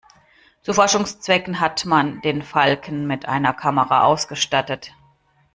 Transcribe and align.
Zu 0.63 0.73
Forschungszwecken 0.73 1.59
hat 1.59 1.85
man 1.85 2.21
den 2.21 2.41
Falken 2.41 3.05
mit 3.05 3.27
einer 3.27 3.53
Kamera 3.53 4.03
ausgestattet. 4.05 4.93